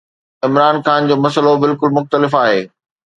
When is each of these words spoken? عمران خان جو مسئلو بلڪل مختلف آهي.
عمران 0.45 0.75
خان 0.85 1.01
جو 1.09 1.15
مسئلو 1.25 1.51
بلڪل 1.63 1.89
مختلف 1.97 2.31
آهي. 2.43 2.61